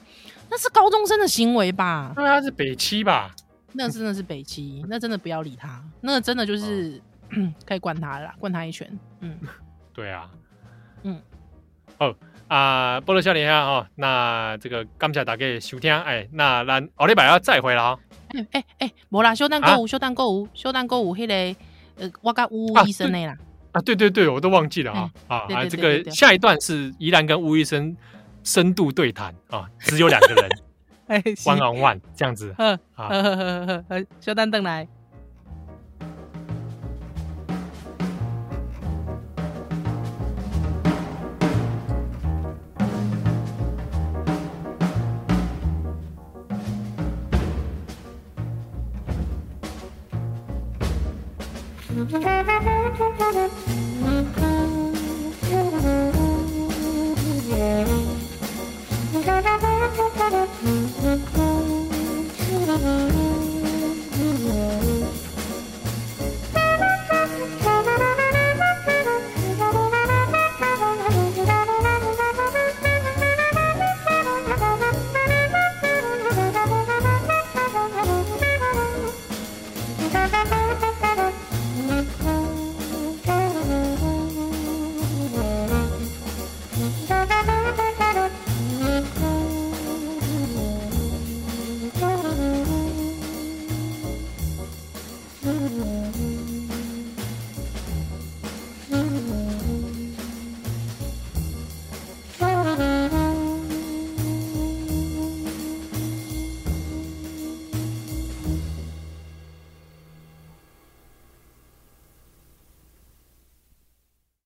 [0.49, 2.11] 那是高中生的行为吧？
[2.15, 3.33] 对啊，是北七吧？
[3.73, 6.99] 那真的是北七，那真的不要理他，那真的就是、
[7.31, 8.89] 哦、 可以灌他了，灌他一拳。
[9.19, 9.37] 嗯，
[9.93, 10.29] 对啊，
[11.03, 11.21] 嗯，
[11.99, 12.15] 哦。
[12.47, 17.99] 啊，菠萝少年啊，哦，那这个感谢大家收听，哎，那咱后礼拜要再会了哦。
[18.29, 21.59] 哎哎哎，无啦，小蛋购物，小蛋购物，小蛋购物，迄个
[21.97, 23.35] 呃，我甲吴医生的啦。
[23.73, 25.65] 啊，对对对，我都忘记了啊啊啊！
[25.65, 27.95] 这个下一段是依兰跟吴医生
[28.43, 30.49] 深度对谈啊， 只有两个人，
[31.07, 32.53] 哎，one on one 这样子。
[32.57, 33.09] 嗯，好，
[34.19, 34.87] 小蛋等来。
[51.97, 52.25] Thank
[60.63, 60.86] you.